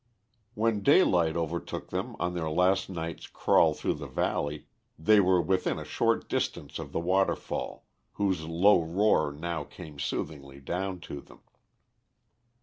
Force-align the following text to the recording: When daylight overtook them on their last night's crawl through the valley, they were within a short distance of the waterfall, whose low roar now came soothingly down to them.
When 0.55 0.81
daylight 0.81 1.37
overtook 1.37 1.91
them 1.91 2.15
on 2.19 2.33
their 2.33 2.49
last 2.49 2.89
night's 2.89 3.27
crawl 3.27 3.75
through 3.75 3.93
the 4.01 4.07
valley, 4.07 4.65
they 4.97 5.19
were 5.19 5.39
within 5.39 5.77
a 5.77 5.85
short 5.85 6.27
distance 6.27 6.79
of 6.79 6.91
the 6.91 6.99
waterfall, 6.99 7.85
whose 8.13 8.45
low 8.47 8.81
roar 8.81 9.31
now 9.31 9.63
came 9.63 9.99
soothingly 9.99 10.59
down 10.59 11.01
to 11.01 11.21
them. 11.21 11.41